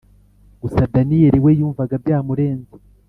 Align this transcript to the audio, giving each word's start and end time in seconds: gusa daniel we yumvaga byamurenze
gusa 0.61 0.81
daniel 0.93 1.35
we 1.43 1.51
yumvaga 1.59 1.95
byamurenze 2.03 2.73